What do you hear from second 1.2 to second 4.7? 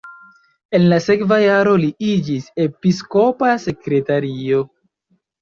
jaro li iĝis episkopa sekretario.